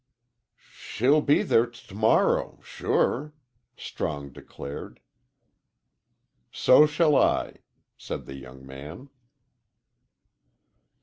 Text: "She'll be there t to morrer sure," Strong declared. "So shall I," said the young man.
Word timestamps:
"She'll 0.71 1.21
be 1.21 1.43
there 1.43 1.67
t 1.67 1.85
to 1.89 1.93
morrer 1.93 2.57
sure," 2.63 3.35
Strong 3.77 4.31
declared. 4.31 4.99
"So 6.51 6.87
shall 6.87 7.15
I," 7.15 7.57
said 7.99 8.25
the 8.25 8.33
young 8.35 8.65
man. 8.65 9.09